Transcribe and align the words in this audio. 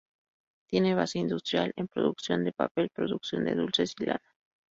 Tiene 0.67 0.95
base 0.95 1.19
industrial 1.19 1.73
en 1.75 1.87
producción 1.87 2.43
de 2.43 2.53
papel, 2.53 2.89
producción 2.89 3.45
de 3.45 3.53
dulces 3.53 3.93
y 3.99 4.05
lana. 4.05 4.35